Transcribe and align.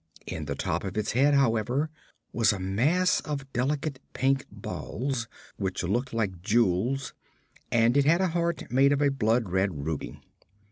In 0.25 0.45
the 0.45 0.55
top 0.55 0.83
of 0.83 0.97
its 0.97 1.11
head, 1.11 1.35
however, 1.35 1.91
was 2.33 2.51
a 2.51 2.57
mass 2.59 3.19
of 3.19 3.53
delicate 3.53 4.01
pink 4.13 4.47
balls 4.51 5.27
which 5.57 5.83
looked 5.83 6.11
like 6.11 6.41
jewels, 6.41 7.13
and 7.71 7.95
it 7.95 8.05
had 8.05 8.19
a 8.19 8.29
heart 8.29 8.71
made 8.71 8.93
of 8.93 9.01
a 9.03 9.09
blood 9.11 9.49
red 9.49 9.85
ruby. 9.85 10.19